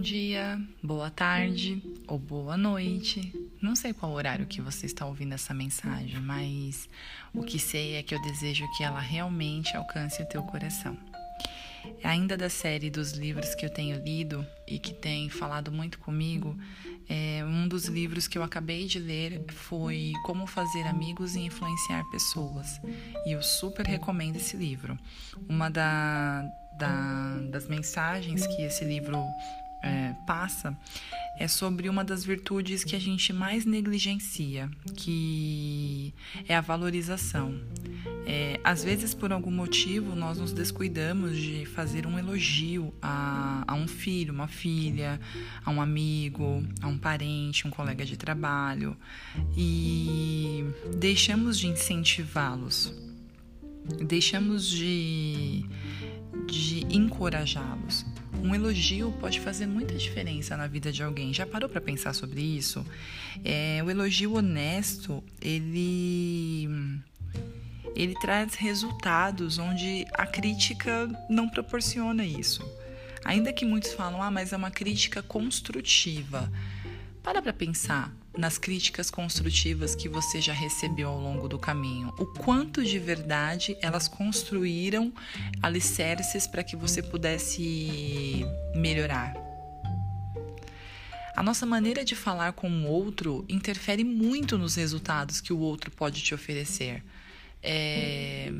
Dia, 0.00 0.58
boa 0.82 1.10
tarde 1.10 1.82
ou 2.08 2.18
boa 2.18 2.56
noite. 2.56 3.20
Não 3.60 3.76
sei 3.76 3.92
qual 3.92 4.12
horário 4.12 4.46
que 4.46 4.62
você 4.62 4.86
está 4.86 5.04
ouvindo 5.04 5.34
essa 5.34 5.52
mensagem, 5.52 6.18
mas 6.20 6.88
o 7.34 7.42
que 7.42 7.58
sei 7.58 7.96
é 7.96 8.02
que 8.02 8.14
eu 8.14 8.22
desejo 8.22 8.64
que 8.78 8.82
ela 8.82 8.98
realmente 8.98 9.76
alcance 9.76 10.22
o 10.22 10.26
teu 10.26 10.42
coração. 10.44 10.96
Ainda 12.02 12.34
da 12.34 12.48
série 12.48 12.88
dos 12.88 13.12
livros 13.12 13.54
que 13.54 13.66
eu 13.66 13.68
tenho 13.68 14.02
lido 14.02 14.46
e 14.66 14.78
que 14.78 14.94
tem 14.94 15.28
falado 15.28 15.70
muito 15.70 15.98
comigo, 15.98 16.58
é, 17.06 17.44
um 17.44 17.68
dos 17.68 17.84
livros 17.84 18.26
que 18.26 18.38
eu 18.38 18.42
acabei 18.42 18.86
de 18.86 18.98
ler 18.98 19.44
foi 19.48 20.12
Como 20.24 20.46
Fazer 20.46 20.86
Amigos 20.86 21.34
e 21.34 21.40
Influenciar 21.40 22.02
Pessoas. 22.10 22.80
E 23.26 23.32
eu 23.32 23.42
super 23.42 23.84
recomendo 23.84 24.36
esse 24.36 24.56
livro. 24.56 24.98
Uma 25.46 25.68
da, 25.68 26.42
da, 26.78 27.38
das 27.50 27.68
mensagens 27.68 28.46
que 28.46 28.62
esse 28.62 28.84
livro 28.84 29.18
é, 29.82 30.14
passa 30.26 30.76
é 31.40 31.48
sobre 31.48 31.88
uma 31.88 32.04
das 32.04 32.22
virtudes 32.22 32.84
que 32.84 32.94
a 32.94 32.98
gente 32.98 33.32
mais 33.32 33.64
negligencia, 33.64 34.70
que 34.94 36.12
é 36.46 36.54
a 36.54 36.60
valorização. 36.60 37.58
É, 38.26 38.60
às 38.62 38.84
vezes, 38.84 39.14
por 39.14 39.32
algum 39.32 39.50
motivo, 39.50 40.14
nós 40.14 40.36
nos 40.36 40.52
descuidamos 40.52 41.38
de 41.38 41.64
fazer 41.64 42.06
um 42.06 42.18
elogio 42.18 42.92
a, 43.00 43.64
a 43.66 43.74
um 43.74 43.88
filho, 43.88 44.34
uma 44.34 44.48
filha, 44.48 45.18
a 45.64 45.70
um 45.70 45.80
amigo, 45.80 46.62
a 46.82 46.88
um 46.88 46.98
parente, 46.98 47.66
um 47.66 47.70
colega 47.70 48.04
de 48.04 48.18
trabalho 48.18 48.94
e 49.56 50.62
deixamos 50.98 51.58
de 51.58 51.68
incentivá-los, 51.68 52.94
deixamos 54.06 54.68
de, 54.68 55.64
de 56.46 56.86
encorajá-los. 56.94 58.04
Um 58.42 58.54
elogio 58.54 59.12
pode 59.20 59.40
fazer 59.40 59.66
muita 59.66 59.94
diferença 59.94 60.56
na 60.56 60.66
vida 60.66 60.90
de 60.90 61.02
alguém. 61.02 61.32
Já 61.32 61.46
parou 61.46 61.68
para 61.68 61.80
pensar 61.80 62.14
sobre 62.14 62.40
isso? 62.40 62.84
É, 63.44 63.82
o 63.84 63.90
elogio 63.90 64.34
honesto, 64.34 65.22
ele 65.40 66.68
ele 67.94 68.14
traz 68.14 68.54
resultados 68.54 69.58
onde 69.58 70.06
a 70.14 70.26
crítica 70.26 71.08
não 71.28 71.48
proporciona 71.48 72.24
isso. 72.24 72.66
Ainda 73.24 73.52
que 73.52 73.64
muitos 73.64 73.92
falam, 73.92 74.22
ah, 74.22 74.30
mas 74.30 74.52
é 74.52 74.56
uma 74.56 74.70
crítica 74.70 75.22
construtiva. 75.22 76.50
Para 77.22 77.42
para 77.42 77.52
pensar 77.52 78.12
nas 78.36 78.56
críticas 78.56 79.10
construtivas 79.10 79.94
que 79.94 80.08
você 80.08 80.40
já 80.40 80.52
recebeu 80.52 81.08
ao 81.08 81.20
longo 81.20 81.48
do 81.48 81.58
caminho. 81.58 82.08
O 82.18 82.26
quanto 82.26 82.84
de 82.84 82.98
verdade 82.98 83.76
elas 83.82 84.08
construíram 84.08 85.12
alicerces 85.62 86.46
para 86.46 86.64
que 86.64 86.76
você 86.76 87.02
pudesse 87.02 88.44
melhorar. 88.74 89.34
A 91.36 91.42
nossa 91.42 91.66
maneira 91.66 92.04
de 92.04 92.14
falar 92.14 92.52
com 92.52 92.70
o 92.70 92.86
outro 92.86 93.44
interfere 93.48 94.04
muito 94.04 94.56
nos 94.58 94.74
resultados 94.74 95.40
que 95.40 95.52
o 95.52 95.58
outro 95.58 95.90
pode 95.90 96.22
te 96.22 96.34
oferecer. 96.34 97.02
É 97.62 98.52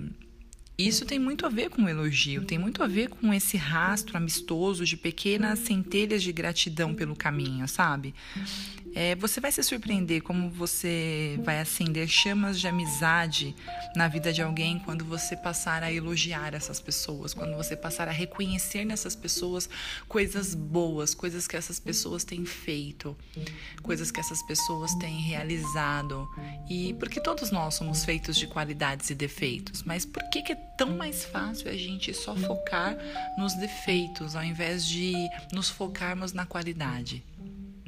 isso 0.86 1.04
tem 1.04 1.18
muito 1.18 1.46
a 1.46 1.48
ver 1.48 1.70
com 1.70 1.82
o 1.82 1.88
elogio, 1.88 2.44
tem 2.44 2.58
muito 2.58 2.82
a 2.82 2.86
ver 2.86 3.08
com 3.08 3.32
esse 3.32 3.56
rastro 3.56 4.16
amistoso 4.16 4.84
de 4.84 4.96
pequenas 4.96 5.58
centelhas 5.60 6.22
de 6.22 6.32
gratidão 6.32 6.94
pelo 6.94 7.16
caminho, 7.16 7.66
sabe? 7.68 8.14
É, 8.94 9.14
você 9.14 9.40
vai 9.40 9.52
se 9.52 9.62
surpreender 9.62 10.22
como 10.22 10.50
você 10.50 11.38
vai 11.44 11.60
acender 11.60 12.08
chamas 12.08 12.58
de 12.58 12.66
amizade 12.66 13.54
na 13.94 14.08
vida 14.08 14.32
de 14.32 14.42
alguém 14.42 14.78
quando 14.78 15.04
você 15.04 15.36
passar 15.36 15.82
a 15.82 15.92
elogiar 15.92 16.54
essas 16.54 16.80
pessoas, 16.80 17.32
quando 17.32 17.56
você 17.56 17.76
passar 17.76 18.08
a 18.08 18.10
reconhecer 18.10 18.84
nessas 18.84 19.14
pessoas 19.14 19.68
coisas 20.08 20.54
boas, 20.54 21.14
coisas 21.14 21.46
que 21.46 21.56
essas 21.56 21.78
pessoas 21.78 22.24
têm 22.24 22.44
feito, 22.44 23.16
coisas 23.82 24.10
que 24.10 24.18
essas 24.18 24.42
pessoas 24.42 24.94
têm 24.96 25.20
realizado. 25.20 26.28
E 26.68 26.94
porque 26.94 27.20
todos 27.20 27.50
nós 27.50 27.74
somos 27.74 28.04
feitos 28.04 28.36
de 28.36 28.46
qualidades 28.46 29.10
e 29.10 29.14
defeitos, 29.14 29.82
mas 29.82 30.04
por 30.04 30.28
que, 30.30 30.42
que 30.42 30.52
é 30.52 30.56
tão 30.76 30.96
mais 30.96 31.24
fácil 31.24 31.70
a 31.70 31.76
gente 31.76 32.12
só 32.12 32.34
focar 32.34 32.96
nos 33.38 33.54
defeitos 33.54 34.34
ao 34.34 34.42
invés 34.42 34.86
de 34.86 35.14
nos 35.52 35.70
focarmos 35.70 36.32
na 36.32 36.44
qualidade? 36.44 37.22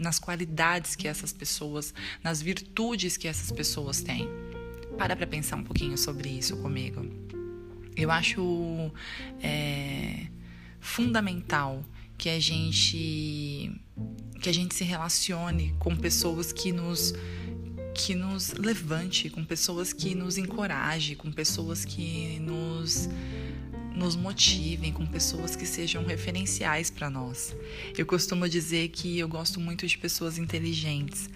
Nas 0.02 0.18
qualidades 0.18 0.94
que 0.94 1.08
essas 1.08 1.32
pessoas, 1.32 1.94
nas 2.22 2.42
virtudes 2.42 3.16
que 3.16 3.28
essas 3.28 3.50
pessoas 3.50 4.02
têm. 4.02 4.28
Para 4.98 5.16
para 5.16 5.26
pensar 5.26 5.56
um 5.56 5.64
pouquinho 5.64 5.96
sobre 5.96 6.28
isso 6.28 6.56
comigo. 6.58 7.06
Eu 7.96 8.10
acho 8.10 8.90
é, 9.42 10.26
fundamental 10.80 11.84
que 12.18 12.28
a 12.28 12.38
gente 12.38 13.72
que 14.40 14.48
a 14.48 14.52
gente 14.52 14.74
se 14.74 14.84
relacione 14.84 15.74
com 15.78 15.96
pessoas 15.96 16.52
que 16.52 16.72
nos 16.72 17.14
que 17.94 18.14
nos 18.14 18.52
levante, 18.54 19.28
com 19.28 19.44
pessoas 19.44 19.92
que 19.92 20.14
nos 20.14 20.38
encoraje, 20.38 21.14
com 21.14 21.30
pessoas 21.30 21.84
que 21.84 22.38
nos 22.40 23.08
nos 23.94 24.16
motivem, 24.16 24.92
com 24.92 25.06
pessoas 25.06 25.56
que 25.56 25.66
sejam 25.66 26.04
referenciais 26.04 26.90
para 26.90 27.10
nós. 27.10 27.54
Eu 27.96 28.06
costumo 28.06 28.48
dizer 28.48 28.88
que 28.88 29.18
eu 29.18 29.28
gosto 29.28 29.60
muito 29.60 29.86
de 29.86 29.98
pessoas 29.98 30.38
inteligentes, 30.38 31.28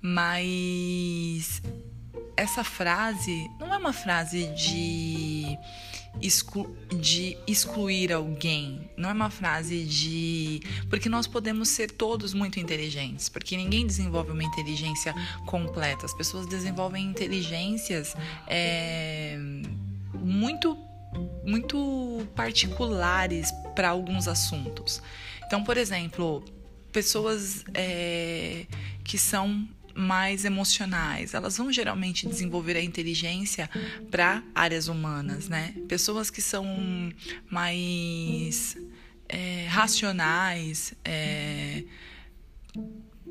mas 0.00 1.62
essa 2.36 2.62
frase 2.62 3.50
não 3.58 3.74
é 3.74 3.78
uma 3.78 3.92
frase 3.92 4.46
de, 4.54 5.58
exclu 6.22 6.72
de 6.88 7.36
excluir 7.48 8.12
alguém, 8.12 8.88
não 8.96 9.10
é 9.10 9.12
uma 9.12 9.28
frase 9.28 9.84
de. 9.84 10.60
Porque 10.88 11.08
nós 11.08 11.26
podemos 11.26 11.68
ser 11.68 11.90
todos 11.90 12.32
muito 12.32 12.60
inteligentes, 12.60 13.28
porque 13.28 13.56
ninguém 13.56 13.84
desenvolve 13.84 14.30
uma 14.30 14.44
inteligência 14.44 15.12
completa, 15.46 16.06
as 16.06 16.14
pessoas 16.14 16.46
desenvolvem 16.46 17.06
inteligências 17.06 18.14
é, 18.46 19.36
muito 20.14 20.76
muito 21.44 22.26
particulares 22.34 23.50
para 23.74 23.90
alguns 23.90 24.28
assuntos. 24.28 25.02
Então, 25.46 25.64
por 25.64 25.76
exemplo, 25.76 26.44
pessoas 26.92 27.64
é, 27.74 28.66
que 29.04 29.18
são 29.18 29.66
mais 29.94 30.44
emocionais, 30.44 31.34
elas 31.34 31.56
vão 31.56 31.72
geralmente 31.72 32.26
desenvolver 32.26 32.76
a 32.76 32.82
inteligência 32.82 33.68
para 34.10 34.44
áreas 34.54 34.86
humanas, 34.86 35.48
né? 35.48 35.74
Pessoas 35.88 36.30
que 36.30 36.40
são 36.40 36.64
mais 37.50 38.76
é, 39.28 39.66
racionais, 39.68 40.94
é, 41.04 41.82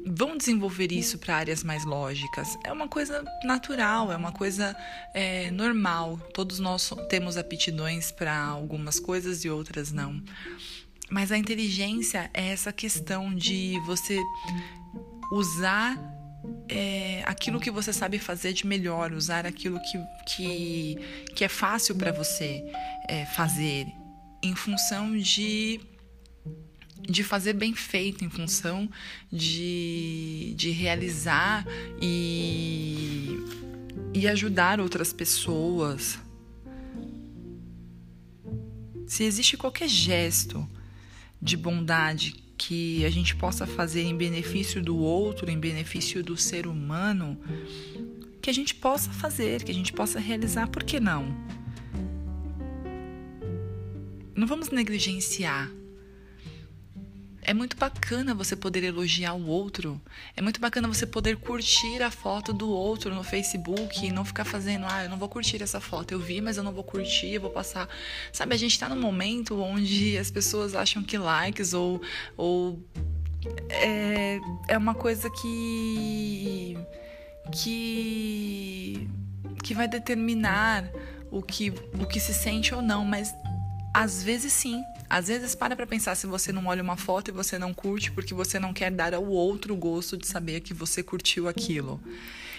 vão 0.10 0.38
desenvolver 0.38 0.92
isso 0.92 1.18
para 1.18 1.36
áreas 1.36 1.64
mais 1.64 1.86
lógicas. 1.86 2.58
É 2.64 2.72
uma 2.72 2.88
coisa 2.88 3.24
natural, 3.44 4.12
é 4.12 4.16
uma 4.16 4.32
coisa 4.32 4.76
é, 5.14 5.52
normal. 5.52 6.18
Todos 6.34 6.60
nós 6.60 6.92
temos 7.10 7.38
aptidões 7.38 8.12
para 8.12 8.38
algumas 8.38 9.00
coisas 9.00 9.44
e 9.44 9.50
outras 9.50 9.92
não. 9.92 10.22
Mas 11.10 11.32
a 11.32 11.38
inteligência 11.38 12.30
é 12.34 12.50
essa 12.50 12.72
questão 12.74 13.34
de 13.34 13.80
você 13.86 14.20
usar 15.32 15.98
é, 16.70 17.24
aquilo 17.26 17.60
que 17.60 17.72
você 17.72 17.92
sabe 17.94 18.20
fazer 18.20 18.54
de 18.54 18.66
melhor, 18.66 19.12
usar 19.14 19.46
aquilo 19.46 19.80
que, 19.82 20.00
que, 20.26 20.96
que 21.36 21.44
é 21.44 21.50
fácil 21.50 21.96
para 21.96 22.12
você 22.12 22.64
é, 23.08 23.26
fazer 23.26 23.88
em 24.44 24.56
função 24.56 25.18
de 25.18 25.80
de 27.02 27.24
fazer 27.24 27.54
bem 27.54 27.74
feito 27.74 28.24
em 28.24 28.30
função 28.30 28.90
de, 29.32 30.54
de 30.56 30.72
realizar 30.72 31.66
e, 32.02 33.40
e 34.14 34.28
ajudar 34.28 34.80
outras 34.80 35.14
pessoas. 35.14 36.20
Se 39.06 39.24
existe 39.24 39.56
qualquer 39.56 39.88
gesto 39.88 40.68
de 41.42 41.56
bondade 41.56 42.36
que 42.58 43.06
a 43.06 43.10
gente 43.10 43.36
possa 43.36 43.68
fazer 43.68 44.02
em 44.02 44.18
benefício 44.18 44.82
do 44.82 44.98
outro, 44.98 45.50
em 45.50 45.60
benefício 45.60 46.24
do 46.24 46.36
ser 46.36 46.66
humano, 46.66 47.40
que 48.42 48.50
a 48.50 48.54
gente 48.54 48.74
possa 48.74 49.12
fazer, 49.12 49.64
que 49.64 49.72
a 49.72 49.74
gente 49.74 49.94
possa 49.94 50.20
realizar, 50.20 50.68
por 50.68 50.84
que 50.84 51.00
não? 51.00 51.36
Não 54.36 54.48
vamos 54.48 54.70
negligenciar 54.70 55.72
é 57.48 57.54
muito 57.54 57.78
bacana 57.78 58.36
você 58.36 58.58
poder 58.58 58.84
elogiar 58.84 59.34
o 59.34 59.48
outro. 59.48 60.02
É 60.36 60.42
muito 60.42 60.60
bacana 60.60 60.86
você 60.86 61.08
poder 61.08 61.38
curtir 61.38 62.04
a 62.04 62.12
foto 62.12 62.52
do 62.52 62.70
outro 62.70 63.16
no 63.16 63.24
Facebook 63.24 64.06
e 64.06 64.12
não 64.12 64.26
ficar 64.26 64.44
fazendo, 64.44 64.86
ah, 64.86 65.06
eu 65.06 65.10
não 65.10 65.18
vou 65.18 65.30
curtir 65.30 65.64
essa 65.64 65.80
foto. 65.80 66.12
Eu 66.12 66.20
vi, 66.20 66.42
mas 66.42 66.58
eu 66.58 66.64
não 66.64 66.74
vou 66.74 66.84
curtir, 66.84 67.28
eu 67.28 67.40
vou 67.40 67.50
passar. 67.50 67.88
Sabe, 68.34 68.54
a 68.54 68.58
gente 68.58 68.78
tá 68.78 68.90
num 68.90 69.00
momento 69.00 69.62
onde 69.62 70.18
as 70.18 70.30
pessoas 70.30 70.76
acham 70.76 71.02
que 71.02 71.18
likes 71.18 71.74
ou. 71.74 72.02
ou 72.36 72.86
é, 73.70 74.42
é 74.68 74.78
uma 74.78 74.94
coisa 74.94 75.30
que. 75.30 76.78
que. 77.54 79.08
que 79.64 79.74
vai 79.74 79.88
determinar 79.88 80.84
o 81.32 81.42
que, 81.42 81.70
o 81.98 82.06
que 82.06 82.20
se 82.20 82.34
sente 82.34 82.76
ou 82.76 82.82
não, 82.82 83.06
mas 83.06 83.34
Às 83.98 84.22
vezes 84.22 84.54
sim. 84.54 84.84
Às 85.10 85.28
vezes 85.28 85.56
para 85.56 85.76
pra 85.76 85.88
pensar 85.88 86.14
se 86.14 86.28
você 86.28 86.52
não 86.52 86.68
olha 86.68 86.84
uma 86.84 86.96
foto 86.96 87.30
e 87.30 87.32
você 87.32 87.58
não 87.58 87.74
curte 87.74 88.12
porque 88.12 88.32
você 88.32 88.60
não 88.60 88.72
quer 88.72 88.92
dar 88.92 89.12
ao 89.16 89.26
outro 89.26 89.76
gosto 89.76 90.16
de 90.16 90.28
saber 90.28 90.60
que 90.60 90.72
você 90.72 91.02
curtiu 91.02 91.48
aquilo. 91.48 92.00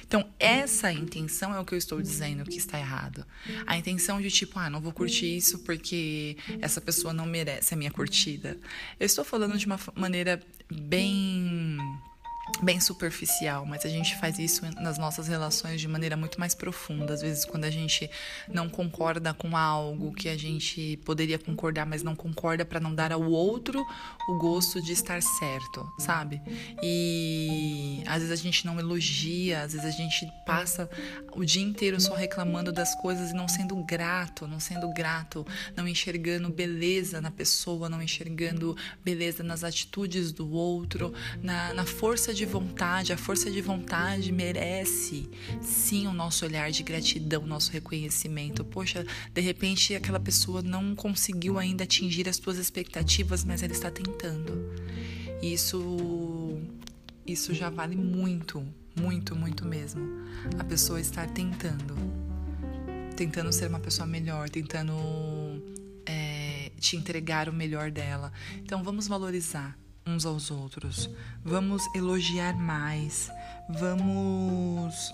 Então, 0.05 0.29
essa 0.41 0.91
intenção 0.91 1.55
é 1.55 1.61
o 1.61 1.65
que 1.65 1.75
eu 1.75 1.79
estou 1.79 2.03
dizendo 2.03 2.43
que 2.43 2.57
está 2.57 2.77
errado. 2.77 3.25
A 3.67 3.77
intenção 3.77 4.21
de 4.21 4.31
tipo, 4.33 4.59
ah, 4.59 4.69
não 4.69 4.81
vou 4.81 4.91
curtir 4.91 5.37
isso 5.37 5.61
porque 5.61 6.37
essa 6.61 6.81
pessoa 6.81 7.13
não 7.13 7.27
merece 7.27 7.73
a 7.73 7.77
minha 7.77 7.91
curtida. 7.91 8.57
Eu 8.99 9.07
estou 9.07 9.25
falando 9.25 9.57
de 9.57 9.67
uma 9.67 9.79
maneira 9.95 10.41
bem 10.69 11.77
bem 12.63 12.81
superficial, 12.81 13.65
mas 13.65 13.85
a 13.85 13.89
gente 13.89 14.17
faz 14.17 14.39
isso 14.39 14.63
nas 14.81 14.99
nossas 14.99 15.29
relações 15.29 15.81
de 15.81 15.89
maneira 15.89 16.17
muito 16.17 16.41
mais 16.41 16.55
profunda. 16.55 17.15
Às 17.15 17.23
vezes, 17.23 17.45
quando 17.45 17.65
a 17.65 17.71
gente 17.71 18.11
não 18.49 18.69
concorda 18.69 19.33
com 19.33 19.57
algo 19.57 20.13
que 20.13 20.29
a 20.29 20.37
gente 20.37 20.97
poderia 21.05 21.39
concordar, 21.39 21.87
mas 21.87 22.03
não 22.03 22.17
concorda 22.17 22.65
para 22.65 22.81
não 22.81 22.95
dar 22.95 23.13
ao 23.13 23.23
outro 23.23 23.85
o 24.29 24.39
gosto 24.39 24.83
de 24.83 24.93
estar 24.93 25.23
certo, 25.23 25.91
sabe? 25.99 26.41
E 26.83 28.03
às 28.07 28.23
vezes 28.23 28.33
a 28.33 28.43
gente 28.43 28.67
não 28.67 28.79
elogia, 28.79 29.63
às 29.63 29.73
vezes 29.73 29.87
a 29.87 29.97
gente 29.97 30.27
passa 30.45 30.91
o 31.33 31.45
dia 31.45 31.63
inteiro 31.63 32.01
só 32.01 32.15
reclamando 32.15 32.73
das 32.73 32.95
coisas 32.97 33.31
e 33.31 33.35
não 33.35 33.49
sendo 33.49 33.77
grato, 33.85 34.47
não 34.47 34.61
sendo 34.61 34.93
grato, 34.93 35.47
não 35.77 35.87
enxergando 35.87 36.49
beleza 36.49 37.21
na 37.21 37.31
pessoa, 37.31 37.89
não 37.89 38.03
enxergando 38.03 38.77
beleza 39.05 39.43
nas 39.43 39.63
atitudes 39.65 40.33
do 40.33 40.51
outro, 40.51 41.13
na, 41.43 41.73
na 41.73 41.85
força 41.85 42.35
de 42.35 42.38
vontade, 42.45 43.13
a 43.13 43.17
força 43.17 43.51
de 43.51 43.61
vontade 43.61 44.33
merece 44.33 45.29
sim 45.61 46.07
o 46.07 46.13
nosso 46.13 46.45
olhar 46.45 46.71
de 46.71 46.83
gratidão, 46.83 47.47
nosso 47.47 47.71
reconhecimento. 47.71 48.65
Poxa, 48.65 49.07
de 49.33 49.41
repente 49.41 49.95
aquela 49.95 50.21
pessoa 50.21 50.63
não 50.63 50.95
conseguiu 50.95 51.59
ainda 51.59 51.85
atingir 51.85 52.29
as 52.29 52.37
suas 52.37 52.59
expectativas, 52.59 53.45
mas 53.45 53.63
ela 53.63 53.73
está 53.73 53.91
tentando. 53.91 54.71
Isso 55.43 56.59
isso 57.27 57.53
já 57.53 57.69
vale 57.69 57.95
muito, 57.95 58.67
muito, 58.99 59.37
muito 59.37 59.67
mesmo. 59.67 60.03
A 60.59 60.65
pessoa 60.65 61.01
estar 61.01 61.29
tentando, 61.29 61.95
tentando 63.15 63.53
ser 63.53 63.69
uma 63.69 63.79
pessoa 63.79 64.07
melhor, 64.07 64.49
tentando 64.49 64.95
é, 66.07 66.71
te 66.81 66.97
entregar 66.97 67.49
o 67.49 67.53
melhor 67.53 67.91
dela. 67.91 68.33
Então 68.63 68.83
vamos 68.83 69.07
valorizar 69.07 69.79
uns 70.09 70.25
aos 70.25 70.51
outros. 70.51 71.11
Vamos 71.45 71.83
elogiar 71.95 72.57
mais. 72.57 73.31
Vamos 73.69 75.13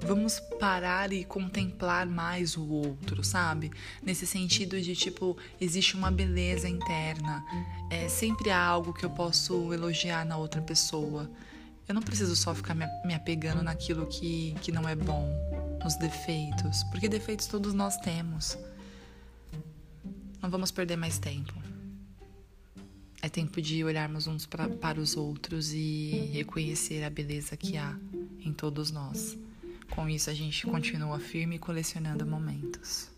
vamos 0.00 0.40
parar 0.58 1.12
e 1.12 1.24
contemplar 1.24 2.06
mais 2.06 2.56
o 2.56 2.68
outro, 2.68 3.22
sabe? 3.22 3.70
Nesse 4.02 4.26
sentido 4.26 4.80
de 4.80 4.96
tipo, 4.96 5.36
existe 5.60 5.94
uma 5.94 6.10
beleza 6.10 6.68
interna, 6.68 7.44
é 7.88 8.08
sempre 8.08 8.50
há 8.50 8.60
algo 8.60 8.92
que 8.92 9.04
eu 9.04 9.10
posso 9.10 9.72
elogiar 9.72 10.24
na 10.24 10.36
outra 10.36 10.60
pessoa. 10.60 11.30
Eu 11.86 11.94
não 11.94 12.02
preciso 12.02 12.34
só 12.34 12.52
ficar 12.52 12.74
me 12.74 13.14
apegando 13.14 13.62
naquilo 13.62 14.06
que, 14.06 14.56
que 14.60 14.72
não 14.72 14.88
é 14.88 14.96
bom, 14.96 15.28
nos 15.84 15.94
defeitos, 15.94 16.82
porque 16.90 17.08
defeitos 17.08 17.46
todos 17.46 17.72
nós 17.72 17.96
temos. 17.98 18.58
Não 20.42 20.50
vamos 20.50 20.72
perder 20.72 20.96
mais 20.96 21.16
tempo. 21.18 21.71
É 23.24 23.28
tempo 23.28 23.62
de 23.62 23.84
olharmos 23.84 24.26
uns 24.26 24.46
pra, 24.46 24.68
para 24.68 25.00
os 25.00 25.16
outros 25.16 25.72
e 25.72 26.28
reconhecer 26.32 27.04
a 27.04 27.08
beleza 27.08 27.56
que 27.56 27.76
há 27.76 27.96
em 28.40 28.52
todos 28.52 28.90
nós. 28.90 29.38
Com 29.88 30.08
isso, 30.08 30.28
a 30.28 30.34
gente 30.34 30.66
continua 30.66 31.20
firme 31.20 31.56
colecionando 31.56 32.26
momentos. 32.26 33.08